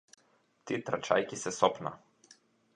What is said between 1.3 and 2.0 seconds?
се сопна.